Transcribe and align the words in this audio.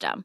system. 0.00 0.24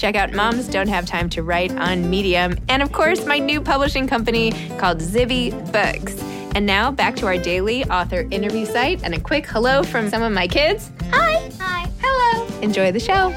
Check 0.00 0.16
out 0.16 0.32
Moms 0.32 0.66
Don't 0.66 0.88
Have 0.88 1.04
Time 1.04 1.28
to 1.28 1.42
Write 1.42 1.72
on 1.72 2.08
Medium. 2.08 2.56
And 2.70 2.82
of 2.82 2.90
course, 2.90 3.26
my 3.26 3.38
new 3.38 3.60
publishing 3.60 4.06
company 4.06 4.50
called 4.78 4.96
Zibby 4.96 5.50
Books. 5.72 6.18
And 6.54 6.64
now 6.64 6.90
back 6.90 7.16
to 7.16 7.26
our 7.26 7.36
daily 7.36 7.84
author 7.84 8.26
interview 8.30 8.64
site 8.64 9.04
and 9.04 9.12
a 9.12 9.20
quick 9.20 9.46
hello 9.46 9.82
from 9.82 10.08
some 10.08 10.22
of 10.22 10.32
my 10.32 10.48
kids. 10.48 10.90
Hi. 11.10 11.52
Hi. 11.60 11.90
Hello. 12.00 12.46
Enjoy 12.62 12.90
the 12.90 12.98
show. 12.98 13.30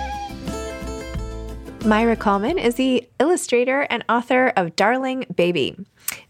Maira 1.80 2.18
Kalman 2.18 2.58
is 2.58 2.76
the 2.76 3.10
illustrator 3.20 3.82
and 3.90 4.06
author 4.08 4.54
of 4.56 4.78
Darling 4.78 5.26
Baby. 5.36 5.76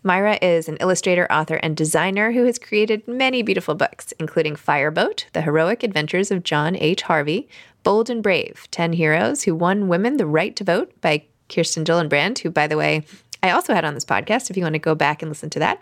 Maira 0.03 0.37
is 0.41 0.67
an 0.67 0.75
illustrator, 0.81 1.31
author, 1.31 1.55
and 1.55 1.77
designer 1.77 2.33
who 2.33 2.43
has 2.43 2.59
created 2.59 3.07
many 3.07 3.41
beautiful 3.41 3.73
books, 3.73 4.11
including 4.19 4.57
Fireboat, 4.57 5.27
The 5.31 5.43
Heroic 5.43 5.81
Adventures 5.81 6.29
of 6.29 6.43
John 6.43 6.75
H. 6.75 7.03
Harvey, 7.03 7.47
Bold 7.83 8.09
and 8.09 8.21
Brave 8.21 8.67
10 8.71 8.93
Heroes 8.93 9.43
Who 9.43 9.55
Won 9.55 9.87
Women 9.87 10.17
the 10.17 10.25
Right 10.25 10.53
to 10.57 10.65
Vote 10.65 10.91
by 10.99 11.23
Kirsten 11.47 11.85
Gillibrand, 11.85 12.39
who, 12.39 12.49
by 12.49 12.67
the 12.67 12.75
way, 12.75 13.05
I 13.41 13.51
also 13.51 13.73
had 13.73 13.85
on 13.85 13.93
this 13.93 14.03
podcast 14.03 14.49
if 14.49 14.57
you 14.57 14.63
want 14.63 14.73
to 14.73 14.79
go 14.79 14.93
back 14.93 15.21
and 15.21 15.31
listen 15.31 15.49
to 15.51 15.59
that. 15.59 15.81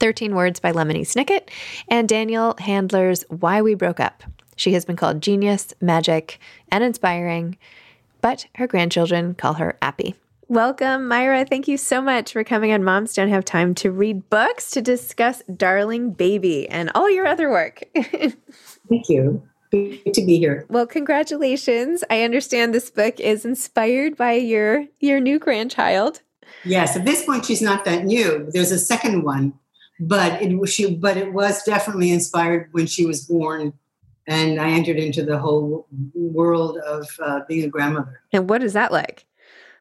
13 0.00 0.34
Words 0.34 0.58
by 0.58 0.72
Lemony 0.72 1.02
Snicket, 1.02 1.50
and 1.88 2.08
Danielle 2.08 2.56
Handler's 2.58 3.24
Why 3.28 3.60
We 3.60 3.74
Broke 3.74 4.00
Up. 4.00 4.22
She 4.56 4.72
has 4.72 4.86
been 4.86 4.96
called 4.96 5.20
genius, 5.20 5.74
magic, 5.82 6.40
and 6.72 6.82
inspiring, 6.82 7.58
but 8.22 8.46
her 8.54 8.66
grandchildren 8.66 9.34
call 9.34 9.54
her 9.54 9.76
Appy. 9.82 10.14
Welcome, 10.50 11.10
Maira. 11.10 11.46
Thank 11.46 11.68
you 11.68 11.76
so 11.76 12.00
much 12.00 12.32
for 12.32 12.42
coming 12.42 12.72
on 12.72 12.82
Moms 12.82 13.12
Don't 13.12 13.28
Have 13.28 13.44
Time 13.44 13.74
to 13.74 13.90
Read 13.90 14.30
Books 14.30 14.70
to 14.70 14.80
discuss 14.80 15.42
Darling 15.54 16.12
Baby 16.12 16.66
and 16.70 16.90
all 16.94 17.10
your 17.10 17.26
other 17.26 17.50
work. 17.50 17.82
Thank 17.94 19.10
you. 19.10 19.46
Good 19.70 20.14
to 20.14 20.24
be 20.24 20.38
here. 20.38 20.64
Well, 20.70 20.86
congratulations. 20.86 22.02
I 22.08 22.22
understand 22.22 22.72
this 22.72 22.88
book 22.88 23.20
is 23.20 23.44
inspired 23.44 24.16
by 24.16 24.32
your 24.32 24.86
your 25.00 25.20
new 25.20 25.38
grandchild. 25.38 26.22
Yes, 26.64 26.96
at 26.96 27.04
this 27.04 27.26
point 27.26 27.44
she's 27.44 27.60
not 27.60 27.84
that 27.84 28.06
new. 28.06 28.48
There's 28.50 28.72
a 28.72 28.78
second 28.78 29.24
one, 29.24 29.52
but 30.00 30.40
it 30.40 30.58
was 30.58 30.72
she 30.72 30.94
but 30.94 31.18
it 31.18 31.34
was 31.34 31.62
definitely 31.64 32.10
inspired 32.10 32.70
when 32.72 32.86
she 32.86 33.04
was 33.04 33.26
born 33.26 33.74
and 34.26 34.58
I 34.58 34.70
entered 34.70 34.96
into 34.96 35.22
the 35.22 35.38
whole 35.38 35.86
world 36.14 36.78
of 36.78 37.06
uh, 37.20 37.40
being 37.46 37.64
a 37.64 37.68
grandmother. 37.68 38.22
And 38.32 38.48
what 38.48 38.62
is 38.62 38.72
that 38.72 38.92
like? 38.92 39.26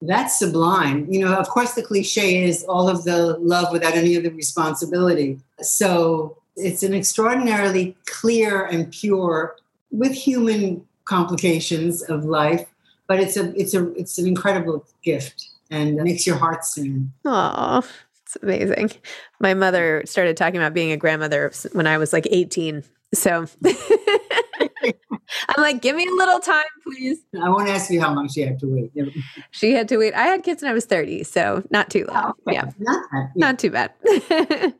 That's 0.01 0.37
sublime. 0.37 1.11
You 1.11 1.25
know, 1.25 1.33
of 1.33 1.49
course, 1.49 1.73
the 1.73 1.83
cliche 1.83 2.43
is 2.43 2.63
all 2.65 2.87
of 2.87 3.03
the 3.03 3.37
love 3.37 3.71
without 3.71 3.93
any 3.93 4.15
of 4.15 4.23
the 4.23 4.29
responsibility. 4.29 5.39
So 5.61 6.37
it's 6.55 6.83
an 6.83 6.93
extraordinarily 6.93 7.95
clear 8.05 8.65
and 8.65 8.91
pure, 8.91 9.55
with 9.91 10.13
human 10.13 10.85
complications 11.05 12.03
of 12.03 12.25
life, 12.25 12.65
but 13.07 13.19
it's 13.19 13.37
a 13.37 13.53
it's 13.59 13.73
a 13.73 13.91
it's 13.93 14.17
an 14.17 14.27
incredible 14.27 14.85
gift 15.03 15.49
and 15.71 15.95
makes 15.95 16.27
your 16.27 16.37
heart 16.37 16.65
sing. 16.65 17.11
Oh, 17.25 17.87
it's 18.23 18.37
amazing. 18.41 18.91
My 19.39 19.53
mother 19.53 20.03
started 20.05 20.37
talking 20.37 20.57
about 20.57 20.73
being 20.73 20.91
a 20.91 20.97
grandmother 20.97 21.51
when 21.71 21.87
I 21.87 21.97
was 21.97 22.13
like 22.13 22.27
18. 22.29 22.83
So 23.13 23.47
I'm 25.49 25.61
like, 25.61 25.81
give 25.81 25.95
me 25.95 26.05
a 26.05 26.13
little 26.13 26.39
time, 26.39 26.65
please. 26.83 27.19
I 27.41 27.49
won't 27.49 27.69
ask 27.69 27.89
you 27.89 28.01
how 28.01 28.13
long 28.13 28.27
she 28.27 28.41
had 28.41 28.59
to 28.59 28.67
wait. 28.67 28.91
She 29.51 29.71
had 29.71 29.87
to 29.89 29.97
wait. 29.97 30.13
I 30.13 30.23
had 30.23 30.43
kids 30.43 30.61
when 30.61 30.69
I 30.71 30.73
was 30.73 30.85
30, 30.85 31.23
so 31.23 31.63
not 31.69 31.89
too 31.89 32.05
long. 32.05 32.17
Oh, 32.25 32.33
okay. 32.47 32.55
Yeah. 32.55 32.71
Not. 32.79 33.03
Yeah. 33.13 33.27
Not 33.35 33.59
too 33.59 33.71
bad. 33.71 33.93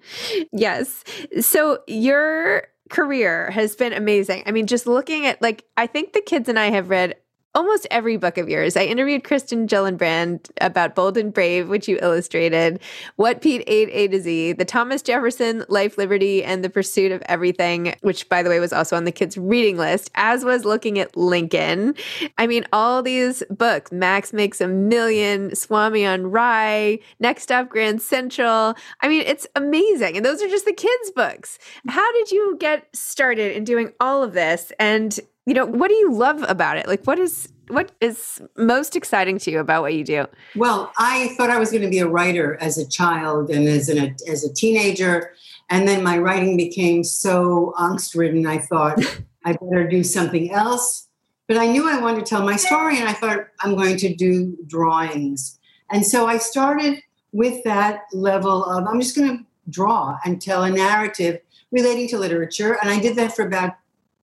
yes. 0.51 1.03
So 1.39 1.79
your 1.87 2.67
career 2.89 3.51
has 3.51 3.75
been 3.75 3.93
amazing. 3.93 4.43
I 4.45 4.51
mean, 4.51 4.67
just 4.67 4.87
looking 4.87 5.25
at 5.25 5.41
like 5.41 5.63
I 5.77 5.87
think 5.87 6.13
the 6.13 6.21
kids 6.21 6.49
and 6.49 6.59
I 6.59 6.69
have 6.69 6.89
read 6.89 7.15
almost 7.57 7.87
every 7.89 8.17
book 8.17 8.37
of 8.37 8.47
yours. 8.47 8.77
I 8.77 8.83
interviewed 8.83 9.23
Kirsten 9.23 9.67
Gillibrand 9.67 10.51
about 10.61 10.93
Bold 10.93 11.17
and 11.17 11.33
Brave, 11.33 11.69
which 11.69 11.87
you 11.87 11.97
illustrated, 12.03 12.79
What 13.15 13.41
Pete 13.41 13.63
Ate 13.65 13.89
A 13.91 14.07
to 14.09 14.21
Z, 14.21 14.53
The 14.53 14.63
Thomas 14.63 15.01
Jefferson, 15.01 15.65
Life, 15.67 15.97
Liberty, 15.97 16.43
and 16.43 16.63
the 16.63 16.69
Pursuit 16.69 17.11
of 17.11 17.23
Everything, 17.25 17.95
which, 18.01 18.29
by 18.29 18.43
the 18.43 18.51
way, 18.51 18.59
was 18.59 18.71
also 18.71 18.95
on 18.95 19.05
the 19.05 19.11
kids' 19.11 19.39
reading 19.39 19.75
list, 19.75 20.11
as 20.13 20.45
was 20.45 20.65
looking 20.65 20.99
at 20.99 21.17
Lincoln. 21.17 21.95
I 22.37 22.45
mean, 22.45 22.63
all 22.71 23.01
these 23.01 23.41
books, 23.49 23.91
Max 23.91 24.33
Makes 24.33 24.61
a 24.61 24.67
Million, 24.67 25.55
Swami 25.55 26.05
on 26.05 26.27
Rye, 26.27 26.99
Next 27.19 27.51
Up, 27.51 27.69
Grand 27.69 28.03
Central. 28.03 28.75
I 29.01 29.07
mean, 29.07 29.23
it's 29.25 29.47
amazing. 29.55 30.15
And 30.15 30.23
those 30.23 30.43
are 30.43 30.47
just 30.47 30.65
the 30.65 30.73
kids' 30.73 31.09
books. 31.15 31.57
How 31.87 32.11
did 32.13 32.29
you 32.29 32.55
get 32.59 32.87
started 32.95 33.57
in 33.57 33.63
doing 33.63 33.93
all 33.99 34.21
of 34.21 34.33
this? 34.33 34.71
And 34.79 35.19
you 35.47 35.53
know 35.53 35.65
what 35.65 35.87
do 35.87 35.95
you 35.95 36.13
love 36.13 36.43
about 36.47 36.77
it 36.77 36.87
like 36.87 37.03
what 37.05 37.17
is 37.17 37.47
what 37.69 37.91
is 38.01 38.41
most 38.57 38.95
exciting 38.95 39.37
to 39.39 39.51
you 39.51 39.59
about 39.59 39.81
what 39.81 39.93
you 39.93 40.03
do 40.03 40.25
Well, 40.55 40.91
I 40.97 41.29
thought 41.37 41.49
I 41.49 41.57
was 41.57 41.71
going 41.71 41.83
to 41.83 41.89
be 41.89 41.99
a 41.99 42.07
writer 42.07 42.57
as 42.61 42.77
a 42.77 42.87
child 42.87 43.49
and 43.49 43.67
as 43.67 43.89
an 43.89 44.15
as 44.27 44.43
a 44.43 44.53
teenager, 44.53 45.33
and 45.69 45.87
then 45.87 46.03
my 46.03 46.17
writing 46.17 46.57
became 46.57 47.03
so 47.03 47.73
angst 47.77 48.15
ridden. 48.15 48.45
I 48.45 48.59
thought 48.59 48.99
I 49.45 49.53
better 49.53 49.87
do 49.87 50.03
something 50.03 50.51
else. 50.51 51.07
But 51.47 51.57
I 51.57 51.67
knew 51.67 51.89
I 51.89 52.01
wanted 52.01 52.25
to 52.25 52.29
tell 52.29 52.43
my 52.43 52.57
story, 52.57 52.99
and 52.99 53.07
I 53.07 53.13
thought 53.13 53.47
I'm 53.61 53.75
going 53.75 53.95
to 53.97 54.13
do 54.13 54.57
drawings. 54.67 55.57
And 55.89 56.05
so 56.05 56.27
I 56.27 56.37
started 56.39 57.01
with 57.31 57.63
that 57.63 58.01
level 58.11 58.65
of 58.65 58.85
I'm 58.85 58.99
just 58.99 59.15
going 59.15 59.37
to 59.37 59.45
draw 59.69 60.17
and 60.25 60.41
tell 60.41 60.63
a 60.63 60.69
narrative 60.69 61.39
relating 61.71 62.07
to 62.09 62.17
literature. 62.17 62.77
And 62.81 62.89
I 62.89 62.99
did 62.99 63.15
that 63.15 63.33
for 63.33 63.45
about 63.45 63.75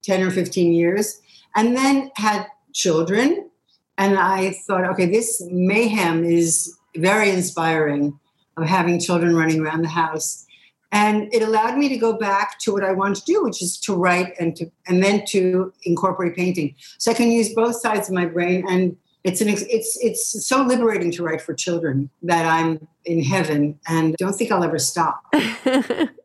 10 0.05 0.21
or 0.23 0.31
15 0.31 0.73
years, 0.73 1.21
and 1.55 1.75
then 1.75 2.11
had 2.15 2.47
children. 2.73 3.49
And 3.97 4.17
I 4.17 4.51
thought, 4.67 4.85
okay, 4.91 5.05
this 5.05 5.41
mayhem 5.49 6.23
is 6.23 6.77
very 6.95 7.29
inspiring 7.29 8.19
of 8.57 8.65
having 8.65 8.99
children 8.99 9.35
running 9.35 9.61
around 9.61 9.81
the 9.81 9.89
house. 9.89 10.45
And 10.91 11.33
it 11.33 11.41
allowed 11.41 11.77
me 11.77 11.89
to 11.89 11.97
go 11.97 12.13
back 12.13 12.59
to 12.59 12.71
what 12.71 12.83
I 12.83 12.93
want 12.93 13.17
to 13.17 13.23
do, 13.25 13.43
which 13.43 13.61
is 13.61 13.77
to 13.81 13.93
write 13.93 14.33
and 14.39 14.55
to 14.55 14.71
and 14.87 15.03
then 15.03 15.25
to 15.29 15.73
incorporate 15.83 16.35
painting. 16.35 16.75
So 16.99 17.11
I 17.11 17.13
can 17.13 17.31
use 17.31 17.53
both 17.53 17.75
sides 17.75 18.07
of 18.07 18.15
my 18.15 18.25
brain, 18.25 18.63
and 18.69 18.95
it's 19.25 19.41
an 19.41 19.49
it's 19.49 19.97
it's 20.01 20.47
so 20.47 20.63
liberating 20.63 21.11
to 21.13 21.23
write 21.23 21.41
for 21.41 21.53
children 21.53 22.09
that 22.21 22.45
I'm 22.45 22.87
in 23.03 23.23
heaven, 23.23 23.77
and 23.87 24.15
don't 24.17 24.33
think 24.33 24.51
I'll 24.51 24.63
ever 24.63 24.79
stop. 24.79 25.21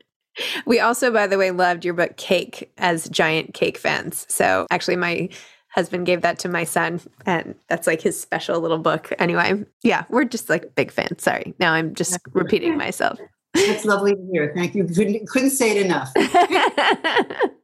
we 0.67 0.81
also, 0.81 1.11
by 1.11 1.27
the 1.27 1.39
way, 1.39 1.51
loved 1.51 1.85
your 1.85 1.95
book 1.95 2.17
Cake 2.17 2.73
as 2.79 3.09
giant 3.09 3.55
cake 3.55 3.79
fans. 3.79 4.27
So 4.29 4.67
actually, 4.71 4.97
my 4.97 5.29
husband 5.71 6.05
gave 6.05 6.23
that 6.23 6.39
to 6.41 6.49
my 6.49 6.65
son 6.65 7.01
and 7.27 7.55
that's 7.69 7.87
like 7.87 8.01
his 8.03 8.21
special 8.21 8.61
little 8.61 8.79
book. 8.79 9.13
Anyway 9.19 9.65
yeah 9.83 10.05
we're 10.11 10.25
just 10.25 10.51
like 10.51 10.75
big 10.75 10.91
fans. 10.91 11.23
Sorry. 11.23 11.55
Now 11.61 11.73
i'm 11.73 11.95
just 11.95 12.19
repeating 12.33 12.77
myself. 12.77 13.21
That's 13.55 13.85
lovely 13.85 14.15
to 14.15 14.29
hear. 14.33 14.53
Thank 14.55 14.75
you. 14.75 14.85
Couldn't, 14.85 15.29
couldn't 15.29 15.51
say 15.51 15.77
it 15.77 15.87
enough. 15.87 16.13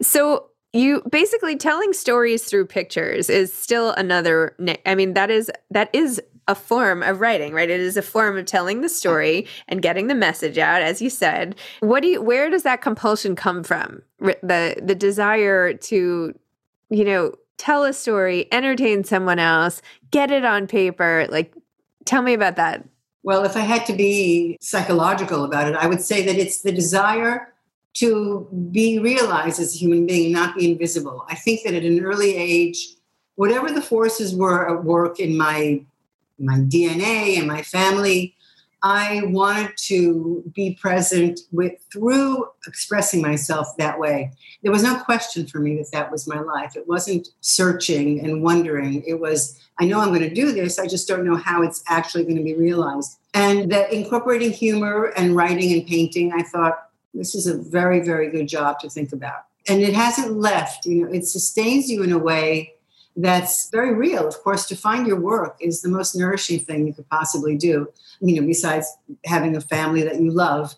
So 0.00 0.46
you 0.72 1.02
basically 1.10 1.56
telling 1.56 1.92
stories 1.92 2.44
through 2.44 2.66
pictures 2.66 3.28
is 3.28 3.52
still 3.52 3.90
another 3.92 4.56
i 4.86 4.94
mean 4.94 5.14
that 5.14 5.30
is 5.30 5.50
that 5.70 5.90
is 5.92 6.22
a 6.50 6.54
form 6.54 7.02
of 7.02 7.20
writing 7.20 7.54
right 7.54 7.70
it 7.70 7.80
is 7.80 7.96
a 7.96 8.02
form 8.02 8.36
of 8.36 8.44
telling 8.44 8.80
the 8.80 8.88
story 8.88 9.46
and 9.68 9.82
getting 9.82 10.08
the 10.08 10.14
message 10.14 10.58
out 10.58 10.82
as 10.82 11.00
you 11.00 11.08
said 11.08 11.54
what 11.80 12.02
do 12.02 12.08
you 12.08 12.20
where 12.20 12.50
does 12.50 12.62
that 12.64 12.82
compulsion 12.82 13.34
come 13.36 13.62
from 13.62 14.02
the 14.18 14.76
the 14.82 14.94
desire 14.94 15.72
to 15.72 16.34
you 16.90 17.04
know, 17.04 17.32
tell 17.56 17.84
a 17.84 17.92
story, 17.92 18.48
entertain 18.52 19.04
someone 19.04 19.38
else, 19.38 19.80
get 20.10 20.30
it 20.30 20.44
on 20.44 20.66
paper. 20.66 21.26
Like, 21.30 21.54
tell 22.04 22.22
me 22.22 22.34
about 22.34 22.56
that. 22.56 22.84
Well, 23.22 23.44
if 23.44 23.56
I 23.56 23.60
had 23.60 23.86
to 23.86 23.92
be 23.92 24.58
psychological 24.60 25.44
about 25.44 25.68
it, 25.68 25.76
I 25.76 25.86
would 25.86 26.00
say 26.00 26.24
that 26.26 26.36
it's 26.36 26.62
the 26.62 26.72
desire 26.72 27.52
to 27.94 28.48
be 28.70 28.98
realized 28.98 29.60
as 29.60 29.74
a 29.74 29.78
human 29.78 30.06
being, 30.06 30.32
not 30.32 30.56
be 30.56 30.70
invisible. 30.70 31.24
I 31.28 31.34
think 31.34 31.62
that 31.64 31.74
at 31.74 31.84
an 31.84 32.00
early 32.04 32.36
age, 32.36 32.94
whatever 33.36 33.70
the 33.70 33.82
forces 33.82 34.34
were 34.34 34.68
at 34.68 34.84
work 34.84 35.20
in 35.20 35.36
my 35.36 35.84
my 36.40 36.58
DNA 36.58 37.38
and 37.38 37.46
my 37.46 37.62
family, 37.62 38.34
I 38.82 39.22
wanted 39.26 39.72
to 39.76 40.42
be 40.54 40.74
present 40.80 41.40
with 41.52 41.74
through 41.92 42.46
expressing 42.66 43.20
myself 43.20 43.68
that 43.76 43.98
way. 43.98 44.32
There 44.62 44.72
was 44.72 44.82
no 44.82 44.98
question 45.00 45.46
for 45.46 45.58
me 45.58 45.76
that 45.76 45.92
that 45.92 46.10
was 46.10 46.26
my 46.26 46.40
life. 46.40 46.76
It 46.76 46.88
wasn't 46.88 47.28
searching 47.40 48.24
and 48.24 48.42
wondering. 48.42 49.02
It 49.06 49.20
was 49.20 49.60
I 49.78 49.84
know 49.84 50.00
I'm 50.00 50.08
going 50.08 50.20
to 50.20 50.34
do 50.34 50.52
this. 50.52 50.78
I 50.78 50.86
just 50.86 51.08
don't 51.08 51.24
know 51.24 51.36
how 51.36 51.62
it's 51.62 51.82
actually 51.88 52.24
going 52.24 52.36
to 52.36 52.42
be 52.42 52.54
realized. 52.54 53.18
And 53.32 53.70
that 53.72 53.92
incorporating 53.92 54.50
humor 54.50 55.12
and 55.16 55.36
writing 55.36 55.72
and 55.72 55.86
painting, 55.86 56.32
I 56.32 56.42
thought 56.42 56.88
this 57.12 57.34
is 57.34 57.46
a 57.46 57.56
very 57.56 58.00
very 58.00 58.30
good 58.30 58.48
job 58.48 58.78
to 58.80 58.88
think 58.88 59.12
about. 59.12 59.44
And 59.68 59.82
it 59.82 59.94
hasn't 59.94 60.38
left. 60.38 60.86
You 60.86 61.04
know, 61.04 61.12
it 61.12 61.26
sustains 61.26 61.90
you 61.90 62.02
in 62.02 62.12
a 62.12 62.18
way 62.18 62.74
that's 63.16 63.70
very 63.70 63.94
real. 63.94 64.26
Of 64.26 64.42
course, 64.42 64.66
to 64.68 64.76
find 64.76 65.06
your 65.06 65.20
work 65.20 65.56
is 65.60 65.82
the 65.82 65.88
most 65.88 66.14
nourishing 66.14 66.60
thing 66.60 66.86
you 66.86 66.94
could 66.94 67.08
possibly 67.08 67.56
do, 67.56 67.88
you 68.20 68.40
know, 68.40 68.46
besides 68.46 68.86
having 69.24 69.56
a 69.56 69.60
family 69.60 70.02
that 70.02 70.20
you 70.20 70.30
love. 70.30 70.74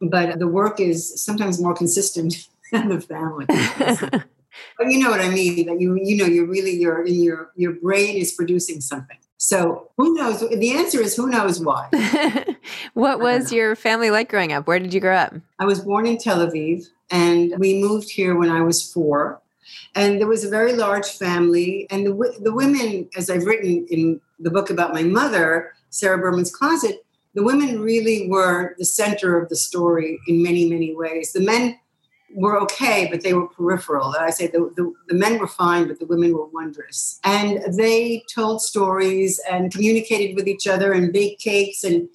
But 0.00 0.38
the 0.38 0.48
work 0.48 0.80
is 0.80 1.22
sometimes 1.22 1.60
more 1.60 1.74
consistent 1.74 2.48
than 2.72 2.88
the 2.88 3.00
family. 3.00 3.46
but 3.48 4.86
you 4.86 5.02
know 5.02 5.10
what 5.10 5.20
I 5.20 5.30
mean? 5.30 5.66
That 5.66 5.80
you 5.80 5.98
you 6.02 6.16
know 6.16 6.26
you're 6.26 6.46
really 6.46 6.72
your 6.72 7.06
your 7.06 7.50
your 7.56 7.72
brain 7.72 8.16
is 8.16 8.32
producing 8.32 8.80
something. 8.80 9.18
So 9.38 9.90
who 9.96 10.14
knows? 10.14 10.40
The 10.40 10.72
answer 10.72 11.00
is 11.00 11.14
who 11.14 11.28
knows 11.28 11.60
why. 11.60 11.88
what 12.94 13.14
uh-huh. 13.14 13.18
was 13.18 13.52
your 13.52 13.76
family 13.76 14.10
like 14.10 14.30
growing 14.30 14.52
up? 14.52 14.66
Where 14.66 14.78
did 14.78 14.94
you 14.94 15.00
grow 15.00 15.16
up? 15.16 15.34
I 15.58 15.64
was 15.66 15.80
born 15.80 16.06
in 16.06 16.18
Tel 16.18 16.38
Aviv, 16.38 16.86
and 17.10 17.54
we 17.58 17.80
moved 17.80 18.10
here 18.10 18.36
when 18.36 18.50
I 18.50 18.62
was 18.62 18.82
four. 18.82 19.40
And 19.94 20.20
there 20.20 20.26
was 20.26 20.44
a 20.44 20.50
very 20.50 20.74
large 20.74 21.06
family. 21.06 21.86
And 21.90 22.06
the, 22.06 22.38
the 22.40 22.52
women, 22.54 23.08
as 23.16 23.30
I've 23.30 23.44
written 23.44 23.86
in 23.90 24.20
the 24.38 24.50
book 24.50 24.70
about 24.70 24.92
my 24.92 25.02
mother, 25.02 25.72
Sarah 25.90 26.18
Berman's 26.18 26.54
Closet, 26.54 27.04
the 27.34 27.42
women 27.42 27.80
really 27.80 28.28
were 28.28 28.74
the 28.78 28.84
center 28.84 29.38
of 29.38 29.48
the 29.48 29.56
story 29.56 30.18
in 30.26 30.42
many, 30.42 30.68
many 30.68 30.94
ways. 30.94 31.32
The 31.32 31.40
men 31.40 31.78
were 32.34 32.58
okay, 32.60 33.08
but 33.10 33.22
they 33.22 33.34
were 33.34 33.48
peripheral. 33.48 34.14
I 34.18 34.30
say 34.30 34.46
the, 34.48 34.72
the, 34.76 34.92
the, 35.08 35.14
men 35.14 35.38
were 35.38 35.46
fine, 35.46 35.86
but 35.86 35.98
the 35.98 36.06
women 36.06 36.32
were 36.32 36.46
wondrous. 36.46 37.20
And 37.24 37.74
they 37.76 38.24
told 38.34 38.62
stories 38.62 39.40
and 39.50 39.72
communicated 39.72 40.34
with 40.34 40.48
each 40.48 40.66
other 40.66 40.92
and 40.92 41.12
baked 41.12 41.40
cakes 41.40 41.84
and 41.84 42.08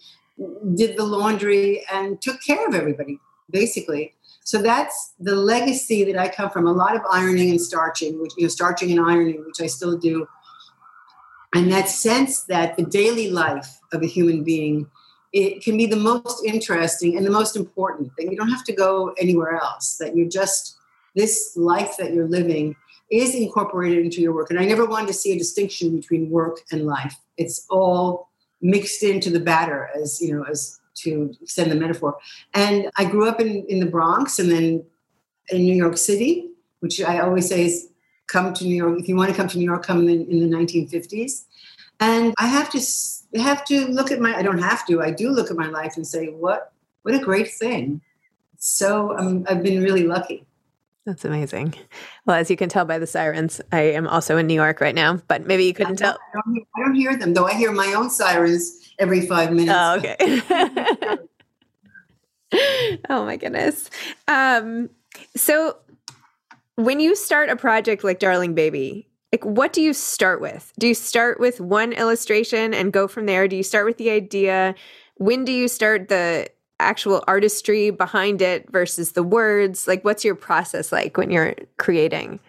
did 0.76 0.98
the 0.98 1.06
laundry 1.06 1.86
and 1.92 2.22
took 2.22 2.42
care 2.42 2.68
of 2.68 2.76
everybody, 2.76 3.20
basically. 3.50 4.14
So 4.44 4.62
that's 4.62 5.14
the 5.20 5.36
legacy 5.36 6.04
that 6.06 6.18
I 6.18 6.28
come 6.28 6.50
from. 6.50 6.68
A 6.68 6.72
lot 6.72 6.96
of 6.96 7.02
ironing 7.12 7.52
and 7.52 7.62
starching, 7.62 8.22
which 8.22 8.32
you 8.38 8.44
know, 8.44 8.50
starching 8.50 8.92
and 8.92 9.00
ironing, 9.00 9.44
which 9.46 9.62
I 9.62 9.68
still 9.68 9.98
do. 9.98 10.28
And 11.54 11.72
that 11.72 11.90
sense 11.90 12.44
that 12.44 12.78
the 12.78 12.84
daily 12.84 13.30
life 13.30 13.80
of 13.94 14.02
a 14.02 14.08
human 14.08 14.44
being 14.44 14.88
it 15.34 15.64
can 15.64 15.78
be 15.78 15.86
the 15.86 15.96
most 15.96 16.44
interesting 16.44 17.16
and 17.16 17.26
the 17.26 17.32
most 17.32 17.56
important 17.56 18.12
that 18.18 18.30
you 18.30 18.36
don't 18.36 18.50
have 18.50 18.66
to 18.66 18.74
go 18.74 19.14
anywhere 19.18 19.56
else 19.56 19.98
that 19.98 20.16
you're 20.16 20.28
just 20.28 20.78
this 21.16 21.54
life 21.56 21.96
that 21.98 22.14
you're 22.14 22.28
living 22.28 22.76
is 23.10 23.36
incorporated 23.36 24.04
into 24.04 24.22
your 24.22 24.34
work 24.34 24.50
and 24.50 24.60
i 24.60 24.66
never 24.66 24.86
wanted 24.86 25.08
to 25.08 25.14
see 25.14 25.32
a 25.32 25.38
distinction 25.38 25.96
between 25.96 26.30
work 26.30 26.58
and 26.72 26.86
life 26.86 27.16
it's 27.38 27.66
all 27.70 28.30
mixed 28.62 29.04
into 29.04 29.30
the 29.30 29.40
batter 29.40 29.90
as 29.96 30.22
you 30.22 30.36
know 30.36 30.44
as 30.44 30.81
to 31.04 31.36
extend 31.42 31.72
the 31.72 31.76
metaphor. 31.76 32.18
And 32.54 32.90
I 32.98 33.06
grew 33.06 33.28
up 33.28 33.40
in, 33.40 33.66
in 33.68 33.80
the 33.80 33.86
Bronx 33.86 34.40
and 34.40 34.52
then 34.52 34.84
in 35.50 35.64
New 35.64 35.76
York 35.76 35.98
City, 35.98 36.50
which 36.80 37.02
I 37.02 37.20
always 37.20 37.50
say 37.50 37.66
is 37.66 37.90
come 38.28 38.54
to 38.54 38.64
New 38.64 38.76
York. 38.76 39.00
If 39.00 39.08
you 39.08 39.16
want 39.16 39.30
to 39.30 39.36
come 39.36 39.48
to 39.48 39.58
New 39.58 39.66
York, 39.66 39.84
come 39.84 40.08
in, 40.08 40.26
in 40.30 40.50
the 40.50 40.56
1950s. 40.56 41.46
And 42.00 42.34
I 42.40 42.48
have 42.48 42.70
to 42.72 42.82
have 43.40 43.64
to 43.66 43.86
look 43.88 44.12
at 44.12 44.20
my, 44.20 44.36
I 44.36 44.42
don't 44.42 44.58
have 44.58 44.86
to, 44.88 45.02
I 45.02 45.12
do 45.12 45.30
look 45.30 45.52
at 45.52 45.58
my 45.58 45.68
life 45.68 45.96
and 45.96 46.06
say, 46.06 46.28
what, 46.28 46.74
what 47.04 47.14
a 47.14 47.20
great 47.20 47.52
thing. 47.52 48.02
So 48.58 49.18
um, 49.18 49.46
I've 49.48 49.64
been 49.64 49.82
really 49.82 50.04
lucky. 50.04 50.46
That's 51.06 51.26
amazing. 51.26 51.74
Well, 52.26 52.36
as 52.36 52.52
you 52.52 52.58
can 52.58 52.70
tell 52.70 52.86
by 52.86 53.00
the 53.00 53.08
sirens, 53.08 53.60
I 53.72 53.82
am 53.82 54.08
also 54.08 54.38
in 54.38 54.46
New 54.46 54.54
York 54.54 54.82
right 54.82 54.94
now, 54.94 55.20
but 55.28 55.48
maybe 55.48 55.66
you 55.66 55.74
couldn't 55.74 55.96
tell. 55.96 56.12
I 56.12 56.42
don't, 56.46 56.68
I 56.76 56.80
don't 56.82 56.94
hear 56.94 57.16
them, 57.18 57.34
though. 57.34 57.48
I 57.48 57.54
hear 57.54 57.72
my 57.72 57.94
own 57.94 58.10
sirens 58.12 58.81
every 59.02 59.22
five 59.22 59.52
minutes. 59.52 59.72
Oh, 59.74 59.98
okay. 59.98 61.18
oh 63.10 63.26
my 63.26 63.36
goodness. 63.36 63.90
Um, 64.28 64.90
so 65.36 65.78
when 66.76 67.00
you 67.00 67.16
start 67.16 67.50
a 67.50 67.56
project 67.56 68.04
like 68.04 68.20
Darling 68.20 68.54
Baby, 68.54 69.08
like 69.32 69.44
what 69.44 69.74
do 69.74 69.82
you 69.82 69.94
start 69.94 70.40
with? 70.40 70.72
Do 70.78 70.88
you 70.88 70.94
start 70.94 71.40
with 71.40 71.60
one 71.60 71.94
illustration 71.94 72.74
and 72.74 72.94
go 72.94 73.08
from 73.08 73.26
there? 73.26 73.48
Do 73.48 73.56
you 73.56 73.64
start 73.64 73.86
with 73.86 73.98
the 73.98 74.12
idea? 74.12 74.76
When 75.16 75.44
do 75.46 75.52
you 75.52 75.68
start 75.68 76.08
the 76.10 76.50
actual 76.80 77.24
artistry 77.28 77.90
behind 77.90 78.42
it 78.42 78.70
versus 78.72 79.14
the 79.14 79.24
words? 79.24 79.88
Like 79.88 80.06
what's 80.06 80.24
your 80.24 80.36
process 80.36 80.92
like 80.92 81.18
when 81.18 81.32
you're 81.32 81.56
creating? 81.78 82.40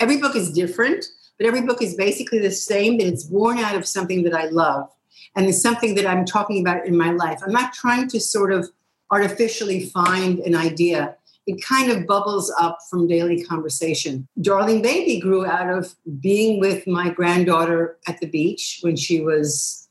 Every 0.00 0.18
book 0.18 0.36
is 0.36 0.52
different, 0.52 1.04
but 1.38 1.46
every 1.46 1.62
book 1.62 1.82
is 1.82 1.96
basically 1.96 2.38
the 2.38 2.52
same, 2.52 2.98
but 2.98 3.06
it's 3.06 3.24
born 3.24 3.58
out 3.58 3.74
of 3.74 3.84
something 3.86 4.22
that 4.22 4.34
I 4.34 4.46
love 4.46 4.88
and 5.36 5.46
it's 5.46 5.62
something 5.62 5.94
that 5.94 6.06
I'm 6.06 6.24
talking 6.24 6.60
about 6.60 6.86
in 6.86 6.96
my 6.96 7.10
life. 7.10 7.40
I'm 7.44 7.52
not 7.52 7.72
trying 7.72 8.08
to 8.08 8.20
sort 8.20 8.52
of 8.52 8.68
artificially 9.10 9.86
find 9.86 10.38
an 10.40 10.54
idea. 10.54 11.16
It 11.46 11.62
kind 11.64 11.90
of 11.90 12.06
bubbles 12.06 12.52
up 12.60 12.78
from 12.90 13.06
daily 13.06 13.42
conversation. 13.42 14.28
Darling 14.40 14.82
Baby 14.82 15.18
grew 15.18 15.46
out 15.46 15.70
of 15.72 15.94
being 16.20 16.60
with 16.60 16.86
my 16.86 17.08
granddaughter 17.08 17.96
at 18.06 18.20
the 18.20 18.26
beach 18.26 18.80
when 18.82 18.96
she 18.96 19.20
was 19.20 19.88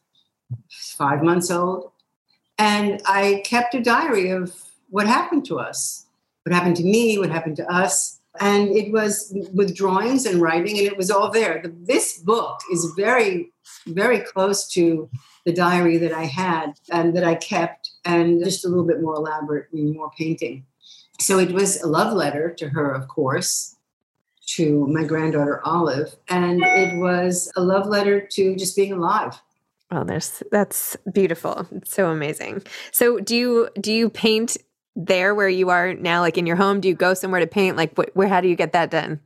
five 0.69 1.23
months 1.23 1.49
old. 1.49 1.91
And 2.59 3.01
I 3.05 3.41
kept 3.45 3.75
a 3.75 3.81
diary 3.81 4.29
of 4.29 4.55
what 4.89 5.07
happened 5.07 5.45
to 5.45 5.59
us, 5.59 6.05
what 6.43 6.53
happened 6.53 6.75
to 6.77 6.83
me, 6.83 7.17
what 7.17 7.29
happened 7.29 7.57
to 7.57 7.71
us. 7.71 8.19
And 8.39 8.69
it 8.69 8.91
was 8.91 9.33
with 9.53 9.75
drawings 9.75 10.25
and 10.25 10.41
writing, 10.41 10.77
and 10.77 10.87
it 10.87 10.97
was 10.97 11.09
all 11.11 11.29
there. 11.31 11.63
This 11.63 12.17
book 12.19 12.59
is 12.71 12.93
very, 12.95 13.51
very 13.87 14.19
close 14.19 14.67
to 14.73 15.09
the 15.45 15.53
diary 15.53 15.97
that 15.97 16.11
I 16.13 16.25
had 16.25 16.73
and 16.91 17.15
that 17.15 17.23
I 17.23 17.35
kept, 17.35 17.91
and 18.05 18.43
just 18.43 18.65
a 18.65 18.67
little 18.67 18.85
bit 18.85 19.01
more 19.01 19.15
elaborate 19.15 19.67
more 19.73 20.11
painting. 20.17 20.65
So 21.19 21.39
it 21.39 21.51
was 21.51 21.81
a 21.81 21.87
love 21.87 22.13
letter 22.13 22.53
to 22.59 22.69
her, 22.69 22.91
of 22.91 23.07
course. 23.07 23.75
to 24.47 24.87
my 24.87 25.03
granddaughter 25.03 25.61
Olive, 25.65 26.15
and 26.29 26.63
it 26.63 26.97
was 26.97 27.51
a 27.55 27.61
love 27.61 27.85
letter 27.85 28.21
to 28.21 28.55
just 28.55 28.75
being 28.75 28.93
alive. 28.93 29.41
Oh, 29.91 30.03
there's 30.03 30.43
that's 30.51 30.97
beautiful. 31.13 31.67
It's 31.71 31.93
so 31.93 32.09
amazing. 32.09 32.63
So, 32.91 33.19
do 33.19 33.35
you 33.35 33.69
do 33.79 33.91
you 33.91 34.09
paint 34.09 34.57
there 34.97 35.35
where 35.35 35.47
you 35.47 35.69
are 35.69 35.93
now, 35.93 36.21
like 36.21 36.37
in 36.37 36.45
your 36.45 36.55
home? 36.55 36.81
Do 36.81 36.87
you 36.87 36.95
go 36.95 37.13
somewhere 37.13 37.39
to 37.39 37.47
paint? 37.47 37.77
Like, 37.77 37.95
wh- 37.95 38.15
where? 38.15 38.27
How 38.27 38.41
do 38.41 38.49
you 38.49 38.55
get 38.55 38.73
that 38.73 38.89
done? 38.89 39.21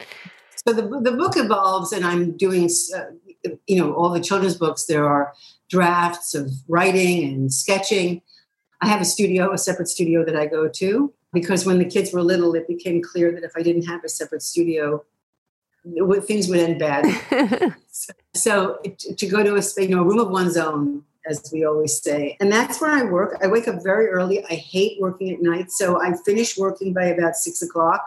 So 0.68 0.74
the 0.74 0.84
the 1.02 1.14
book 1.14 1.38
evolves, 1.38 1.92
and 1.92 2.06
I'm 2.06 2.38
doing, 2.38 2.70
uh, 2.96 3.50
you 3.66 3.78
know, 3.78 3.94
all 3.94 4.10
the 4.10 4.20
children's 4.20 4.58
books. 4.58 4.86
There 4.86 5.08
are 5.08 5.34
drafts 5.70 6.36
of 6.36 6.52
writing 6.68 7.24
and 7.24 7.52
sketching. 7.52 8.22
I 8.82 8.88
have 8.88 9.02
a 9.02 9.06
studio, 9.06 9.54
a 9.54 9.58
separate 9.58 9.88
studio 9.88 10.26
that 10.26 10.36
I 10.36 10.46
go 10.46 10.68
to 10.68 11.14
because 11.34 11.66
when 11.66 11.80
the 11.80 11.86
kids 11.86 12.12
were 12.12 12.22
little, 12.22 12.54
it 12.56 12.68
became 12.68 13.02
clear 13.02 13.32
that 13.32 13.44
if 13.44 13.52
I 13.56 13.62
didn't 13.62 13.84
have 13.84 14.04
a 14.04 14.10
separate 14.10 14.42
studio, 14.42 15.04
would, 15.86 16.26
things 16.26 16.48
would 16.48 16.60
end 16.60 16.80
bad. 16.80 17.74
so 18.34 18.80
to 19.18 19.28
go 19.28 19.44
to 19.44 19.56
a 19.56 19.82
you 19.82 19.96
know 19.96 20.02
a 20.02 20.04
room 20.04 20.20
of 20.20 20.30
one's 20.30 20.58
own, 20.58 21.04
as 21.26 21.50
we 21.54 21.66
always 21.66 22.02
say, 22.02 22.38
and 22.40 22.52
that's 22.52 22.82
where 22.82 22.92
I 22.92 23.04
work. 23.04 23.38
I 23.44 23.48
wake 23.48 23.68
up 23.68 23.84
very 23.84 24.08
early. 24.08 24.44
I 24.46 24.56
hate 24.56 25.00
working 25.00 25.32
at 25.32 25.42
night, 25.42 25.72
so 25.72 26.02
I 26.02 26.14
finish 26.26 26.58
working 26.58 26.94
by 26.94 27.06
about 27.06 27.36
six 27.36 27.62
o'clock. 27.62 28.04